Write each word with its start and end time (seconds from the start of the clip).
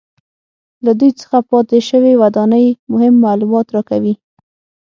له 0.85 0.91
دوی 0.99 1.11
څخه 1.21 1.37
پاتې 1.49 1.79
شوې 1.89 2.13
ودانۍ 2.21 2.65
مهم 2.91 3.13
معلومات 3.25 3.67
راکوي 3.75 4.13